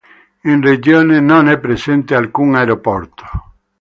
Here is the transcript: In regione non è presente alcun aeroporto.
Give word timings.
In 0.45 0.61
regione 0.63 1.19
non 1.19 1.47
è 1.47 1.59
presente 1.59 2.15
alcun 2.15 2.55
aeroporto. 2.55 3.23